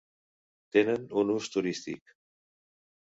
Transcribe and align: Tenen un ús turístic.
Tenen 0.77 1.05
un 1.23 1.33
ús 1.33 1.49
turístic. 1.57 2.15